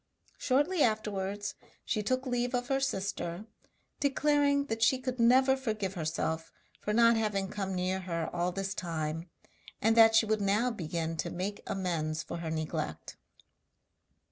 Shortly 0.39 0.81
afterwards 0.81 1.53
she 1.85 2.01
took 2.01 2.25
leave 2.25 2.55
of 2.55 2.69
her 2.69 2.79
sister, 2.79 3.45
declaring 3.99 4.65
that 4.65 4.81
she 4.81 4.97
could 4.97 5.19
never 5.19 5.55
forgive 5.55 5.93
herself 5.93 6.51
for 6.79 6.91
not 6.91 7.17
having 7.17 7.49
come 7.49 7.75
near 7.75 7.99
her 7.99 8.27
all 8.35 8.51
this 8.51 8.73
time, 8.73 9.29
and 9.79 9.95
that 9.95 10.15
she 10.15 10.25
would 10.25 10.41
now 10.41 10.71
begin 10.71 11.17
to 11.17 11.29
make 11.29 11.61
amends 11.67 12.23
for 12.23 12.37
her 12.37 12.49
neglect. 12.49 13.15